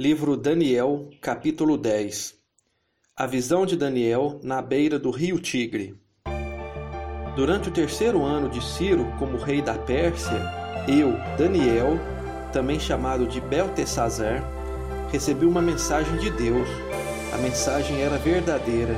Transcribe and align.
Livro 0.00 0.36
Daniel, 0.36 1.10
capítulo 1.20 1.76
10 1.76 2.36
A 3.16 3.26
visão 3.26 3.66
de 3.66 3.76
Daniel 3.76 4.38
na 4.44 4.62
beira 4.62 4.96
do 4.96 5.10
rio 5.10 5.40
Tigre. 5.40 6.00
Durante 7.34 7.68
o 7.68 7.72
terceiro 7.72 8.24
ano 8.24 8.48
de 8.48 8.64
Ciro 8.64 9.12
como 9.18 9.36
rei 9.36 9.60
da 9.60 9.74
Pérsia, 9.74 10.40
eu, 10.86 11.14
Daniel, 11.36 11.98
também 12.52 12.78
chamado 12.78 13.26
de 13.26 13.40
Beltesazar, 13.40 14.48
recebi 15.10 15.44
uma 15.44 15.60
mensagem 15.60 16.16
de 16.18 16.30
Deus. 16.30 16.68
A 17.34 17.38
mensagem 17.38 18.00
era 18.00 18.18
verdadeira, 18.18 18.94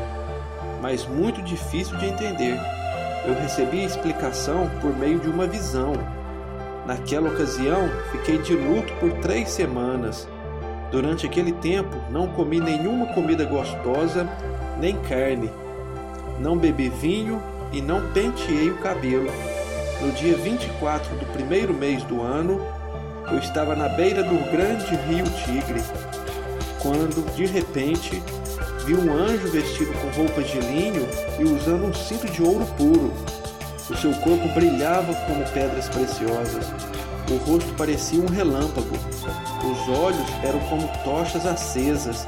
mas 0.82 1.06
muito 1.06 1.40
difícil 1.40 1.96
de 1.96 2.08
entender. 2.08 2.60
Eu 3.26 3.32
recebi 3.40 3.80
a 3.80 3.86
explicação 3.86 4.68
por 4.82 4.94
meio 4.94 5.18
de 5.18 5.30
uma 5.30 5.46
visão. 5.46 5.94
Naquela 6.86 7.30
ocasião, 7.30 7.88
fiquei 8.12 8.36
de 8.36 8.54
luto 8.54 8.92
por 9.00 9.10
três 9.22 9.48
semanas 9.48 10.28
Durante 10.90 11.24
aquele 11.24 11.52
tempo, 11.52 11.96
não 12.10 12.26
comi 12.28 12.58
nenhuma 12.58 13.06
comida 13.14 13.44
gostosa, 13.44 14.28
nem 14.80 14.96
carne. 14.96 15.50
Não 16.40 16.56
bebi 16.56 16.88
vinho 16.88 17.40
e 17.72 17.80
não 17.80 18.10
penteei 18.12 18.70
o 18.70 18.78
cabelo. 18.78 19.30
No 20.00 20.10
dia 20.12 20.36
24 20.36 21.16
do 21.16 21.26
primeiro 21.26 21.72
mês 21.72 22.02
do 22.04 22.20
ano, 22.20 22.60
eu 23.30 23.38
estava 23.38 23.76
na 23.76 23.88
beira 23.88 24.24
do 24.24 24.50
grande 24.50 24.96
rio 25.06 25.24
Tigre, 25.44 25.80
quando, 26.82 27.24
de 27.36 27.46
repente, 27.46 28.20
vi 28.84 28.94
um 28.94 29.12
anjo 29.12 29.48
vestido 29.48 29.92
com 29.92 30.22
roupas 30.22 30.48
de 30.48 30.58
linho 30.58 31.06
e 31.38 31.44
usando 31.44 31.86
um 31.86 31.94
cinto 31.94 32.26
de 32.26 32.42
ouro 32.42 32.66
puro. 32.76 33.12
O 33.88 33.96
seu 33.96 34.12
corpo 34.14 34.48
brilhava 34.54 35.12
como 35.26 35.44
pedras 35.50 35.88
preciosas. 35.88 36.66
O 37.30 37.36
rosto 37.48 37.72
parecia 37.74 38.20
um 38.20 38.26
relâmpago. 38.26 38.96
Os 39.64 39.98
olhos 39.98 40.28
eram 40.42 40.58
como 40.68 40.88
tochas 41.04 41.46
acesas. 41.46 42.26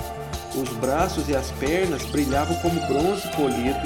Os 0.55 0.69
braços 0.77 1.29
e 1.29 1.35
as 1.35 1.51
pernas 1.53 2.05
brilhavam 2.05 2.55
como 2.57 2.81
bronze 2.87 3.27
polido. 3.35 3.81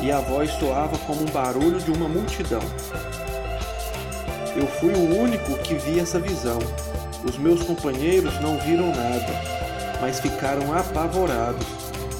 E 0.00 0.12
a 0.12 0.20
voz 0.20 0.50
soava 0.52 0.96
como 0.98 1.22
um 1.22 1.32
barulho 1.32 1.80
de 1.80 1.90
uma 1.90 2.08
multidão. 2.08 2.62
Eu 4.54 4.66
fui 4.66 4.92
o 4.92 5.20
único 5.20 5.58
que 5.58 5.74
vi 5.74 5.98
essa 5.98 6.20
visão. 6.20 6.58
Os 7.24 7.36
meus 7.36 7.62
companheiros 7.64 8.40
não 8.40 8.56
viram 8.58 8.86
nada, 8.86 9.98
mas 10.00 10.20
ficaram 10.20 10.72
apavorados 10.72 11.66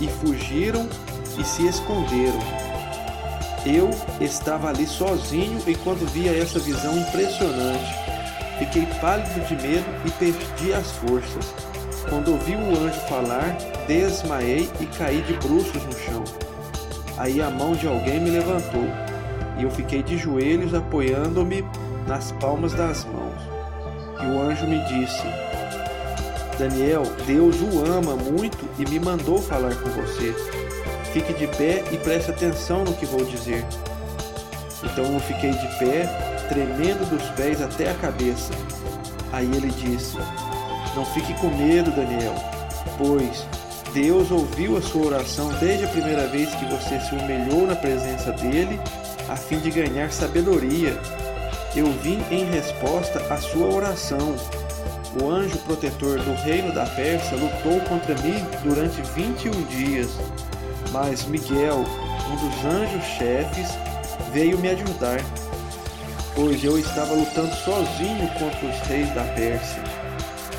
e 0.00 0.08
fugiram 0.08 0.88
e 1.38 1.44
se 1.44 1.66
esconderam. 1.66 2.69
Eu 3.64 3.90
estava 4.20 4.68
ali 4.68 4.86
sozinho 4.86 5.60
enquanto 5.66 6.06
via 6.06 6.32
essa 6.32 6.58
visão 6.58 6.98
impressionante. 6.98 7.94
Fiquei 8.58 8.86
pálido 9.00 9.40
de 9.46 9.54
medo 9.56 9.84
e 10.06 10.10
perdi 10.12 10.72
as 10.72 10.90
forças. 10.92 11.54
Quando 12.08 12.32
ouvi 12.32 12.56
o 12.56 12.78
anjo 12.78 13.00
falar, 13.08 13.56
desmaiei 13.86 14.68
e 14.80 14.86
caí 14.86 15.20
de 15.22 15.34
bruços 15.34 15.82
no 15.82 15.92
chão. 15.92 16.24
Aí 17.18 17.42
a 17.42 17.50
mão 17.50 17.72
de 17.72 17.86
alguém 17.86 18.18
me 18.18 18.30
levantou 18.30 18.84
e 19.58 19.62
eu 19.62 19.70
fiquei 19.70 20.02
de 20.02 20.16
joelhos 20.16 20.72
apoiando-me 20.72 21.62
nas 22.06 22.32
palmas 22.32 22.72
das 22.72 23.04
mãos. 23.04 23.42
E 24.22 24.26
o 24.26 24.40
anjo 24.40 24.66
me 24.66 24.78
disse: 24.84 25.22
Daniel, 26.58 27.02
Deus 27.26 27.56
o 27.60 27.84
ama 27.84 28.16
muito 28.16 28.66
e 28.78 28.88
me 28.88 28.98
mandou 28.98 29.38
falar 29.38 29.74
com 29.76 29.90
você. 29.90 30.34
Fique 31.12 31.32
de 31.34 31.46
pé 31.48 31.82
e 31.90 31.96
preste 31.96 32.30
atenção 32.30 32.84
no 32.84 32.94
que 32.94 33.04
vou 33.04 33.24
dizer. 33.24 33.64
Então 34.82 35.04
eu 35.12 35.20
fiquei 35.20 35.50
de 35.50 35.78
pé 35.78 36.06
tremendo 36.48 37.08
dos 37.08 37.22
pés 37.30 37.60
até 37.60 37.90
a 37.90 37.94
cabeça. 37.94 38.52
Aí 39.32 39.46
ele 39.46 39.70
disse: 39.70 40.16
Não 40.94 41.04
fique 41.06 41.34
com 41.34 41.48
medo, 41.48 41.90
Daniel, 41.90 42.34
pois 42.96 43.46
Deus 43.92 44.30
ouviu 44.30 44.76
a 44.76 44.82
sua 44.82 45.06
oração 45.06 45.48
desde 45.58 45.84
a 45.84 45.88
primeira 45.88 46.28
vez 46.28 46.54
que 46.54 46.64
você 46.66 47.00
se 47.00 47.14
humilhou 47.14 47.66
na 47.66 47.74
presença 47.74 48.30
dele, 48.32 48.78
a 49.28 49.34
fim 49.36 49.58
de 49.58 49.70
ganhar 49.70 50.12
sabedoria. 50.12 50.96
Eu 51.74 51.86
vim 52.02 52.22
em 52.30 52.44
resposta 52.44 53.20
à 53.32 53.36
sua 53.36 53.66
oração. 53.66 54.36
O 55.20 55.28
anjo 55.28 55.58
protetor 55.58 56.20
do 56.20 56.34
reino 56.44 56.72
da 56.72 56.86
Pérsia 56.86 57.36
lutou 57.36 57.80
contra 57.88 58.14
mim 58.22 58.44
durante 58.62 59.02
21 59.02 59.50
dias. 59.64 60.10
Mas 60.92 61.24
Miguel, 61.24 61.84
um 62.30 62.36
dos 62.36 62.64
anjos 62.64 63.04
chefes, 63.04 63.68
veio 64.32 64.58
me 64.58 64.68
ajudar 64.68 65.20
pois 66.34 66.62
eu 66.62 66.78
estava 66.78 67.14
lutando 67.14 67.54
sozinho 67.54 68.28
contra 68.38 68.66
os 68.66 68.78
reis 68.86 69.12
da 69.14 69.24
Pérsia. 69.34 69.82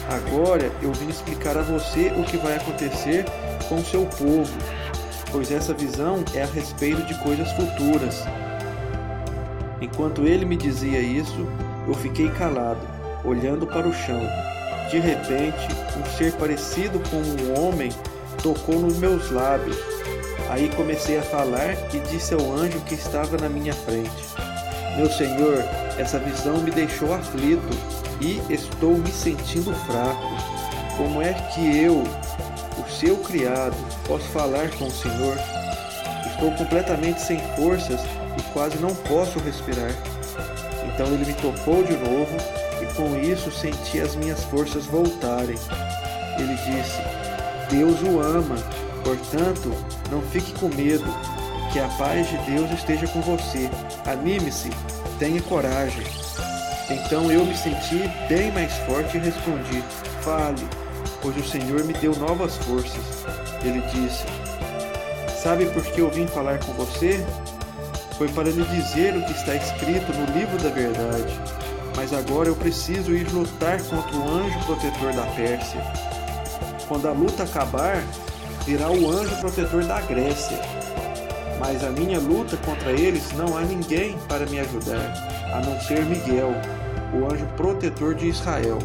Agora 0.10 0.72
eu 0.82 0.92
vim 0.94 1.10
explicar 1.10 1.58
a 1.58 1.62
você 1.62 2.12
o 2.18 2.24
que 2.24 2.38
vai 2.38 2.56
acontecer 2.56 3.26
com 3.68 3.76
o 3.76 3.86
seu 3.86 4.06
povo, 4.06 4.52
pois 5.32 5.52
essa 5.52 5.74
visão 5.74 6.24
é 6.34 6.44
a 6.44 6.48
respeito 6.48 7.02
de 7.04 7.16
coisas 7.24 7.52
futuras. 7.54 8.24
Enquanto 9.80 10.28
ele 10.28 10.46
me 10.46 10.58
dizia 10.58 11.00
isso, 11.00 11.48
eu 11.88 11.94
fiquei 11.96 12.30
calado, 12.30 12.82
olhando 13.24 13.66
para 13.66 13.88
o 13.88 13.94
chão. 13.94 14.22
De 14.90 15.00
repente, 15.00 15.68
um 15.98 16.18
ser 16.18 16.34
parecido 16.34 17.00
com 17.10 17.18
um 17.18 17.60
homem 17.60 17.92
tocou 18.44 18.76
nos 18.80 18.98
meus 18.98 19.32
lábios. 19.32 19.78
Aí 20.52 20.68
comecei 20.76 21.18
a 21.18 21.22
falar 21.24 21.78
e 21.94 22.00
disse 22.12 22.34
ao 22.34 22.52
anjo 22.52 22.78
que 22.82 22.94
estava 22.94 23.38
na 23.38 23.48
minha 23.48 23.74
frente: 23.74 24.12
meu 24.98 25.10
Senhor, 25.10 25.64
essa 25.98 26.20
visão 26.20 26.58
me 26.58 26.70
deixou 26.70 27.14
aflito 27.14 27.70
e 28.20 28.42
estou 28.54 28.98
me 28.98 29.10
sentindo 29.10 29.74
fraco. 29.86 30.36
Como 30.98 31.22
é 31.22 31.34
que 31.34 31.78
eu, 31.78 32.04
o 32.78 32.90
seu 32.90 33.16
criado, 33.20 33.78
posso 34.06 34.26
falar 34.26 34.70
com 34.72 34.88
o 34.88 34.92
Senhor? 34.92 35.38
Estou 36.28 36.52
completamente 36.52 37.22
sem 37.22 37.40
forças 37.56 38.02
e 38.38 38.42
quase 38.52 38.78
não 38.80 38.94
posso 38.94 39.40
respirar. 39.40 39.92
Então 40.86 41.08
ele 41.08 41.26
me 41.26 41.34
tocou 41.36 41.82
de 41.82 41.94
novo 41.94 42.36
e 42.82 42.94
com 42.94 43.18
isso 43.18 43.50
senti 43.50 44.02
as 44.02 44.18
minhas 44.18 44.44
forças 44.44 44.86
voltarem. 44.86 45.56
Ele 46.38 46.56
disse: 46.56 47.02
Deus 47.70 48.02
o 48.02 48.20
ama, 48.20 48.58
portanto, 49.04 49.72
não 50.12 50.22
fique 50.22 50.54
com 50.60 50.68
medo 50.70 51.06
que 51.72 51.80
a 51.80 51.88
paz 51.90 52.30
de 52.30 52.38
Deus 52.52 52.70
esteja 52.72 53.08
com 53.08 53.22
você. 53.22 53.70
Anime-se, 54.06 54.70
tenha 55.18 55.42
coragem. 55.42 56.06
Então 56.90 57.32
eu 57.32 57.46
me 57.46 57.56
senti 57.56 58.10
bem 58.28 58.52
mais 58.52 58.74
forte 58.80 59.18
e 59.18 59.20
respondi: 59.22 59.84
Fale, 60.22 60.68
pois 61.22 61.38
o 61.38 61.44
Senhor 61.48 61.84
me 61.86 61.94
deu 61.94 62.14
novas 62.16 62.58
forças. 62.58 63.26
Ele 63.64 63.82
disse: 63.94 64.26
Sabe 65.42 65.66
por 65.68 65.84
que 65.84 66.02
eu 66.02 66.10
vim 66.10 66.28
falar 66.28 66.60
com 66.60 66.74
você? 66.74 67.26
Foi 68.18 68.28
para 68.30 68.50
lhe 68.50 68.64
dizer 68.64 69.16
o 69.16 69.26
que 69.26 69.32
está 69.32 69.56
escrito 69.56 70.12
no 70.14 70.38
livro 70.38 70.58
da 70.62 70.70
verdade. 70.70 71.34
Mas 71.96 72.14
agora 72.14 72.50
eu 72.50 72.56
preciso 72.56 73.14
ir 73.14 73.28
lutar 73.32 73.82
contra 73.82 74.16
o 74.18 74.30
anjo 74.30 74.60
protetor 74.66 75.14
da 75.14 75.26
Pérsia. 75.28 75.82
Quando 76.88 77.08
a 77.08 77.12
luta 77.12 77.44
acabar, 77.44 78.04
virá 78.66 78.90
o 78.90 79.10
anjo 79.10 79.36
protetor 79.40 79.84
da 79.86 80.02
Grécia 80.02 80.60
mas 81.62 81.84
a 81.84 81.92
minha 81.92 82.20
luta 82.20 82.58
contra 82.58 82.92
eles 82.92 83.32
não 83.34 83.56
há 83.56 83.62
ninguém 83.62 84.18
para 84.28 84.48
me 84.48 84.60
ajudar, 84.60 85.14
a 85.54 85.62
não 85.62 85.80
ser 85.80 86.04
Miguel, 86.06 86.52
o 87.14 87.32
anjo 87.32 87.46
protetor 87.56 88.16
de 88.16 88.30
Israel. 88.30 88.80